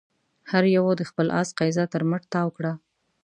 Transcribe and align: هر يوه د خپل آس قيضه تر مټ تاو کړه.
هر 0.51 0.63
يوه 0.75 0.91
د 0.95 1.01
خپل 1.09 1.27
آس 1.41 1.49
قيضه 1.59 1.83
تر 1.93 2.01
مټ 2.09 2.21
تاو 2.33 2.47
کړه. 2.57 2.73